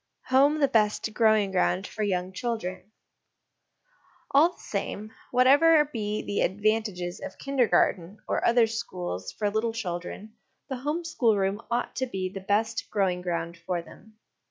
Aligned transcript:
Home 0.29 0.57
the 0.59 0.67
best 0.67 1.13
Growing 1.13 1.51
ground 1.51 1.85
for 1.85 2.01
Young 2.01 2.33
Children. 2.33 2.91
All 4.31 4.53
the 4.53 4.59
same, 4.59 5.11
whatever 5.29 5.85
be 5.85 6.23
the 6.23 6.39
advan 6.39 6.83
tages 6.83 7.19
of 7.19 7.37
Kindergarten 7.37 8.17
or 8.27 8.43
other 8.43 8.65
schools 8.65 9.31
for 9.31 9.51
little 9.51 9.73
children, 9.73 10.33
the 10.69 10.77
home 10.77 11.03
schoolroom 11.05 11.61
ought 11.69 11.95
to 11.97 12.07
be 12.07 12.29
the 12.33 12.39
best 12.41 12.89
growing 12.89 13.21
ground 13.21 13.57
for 13.57 13.83
them. 13.83 14.17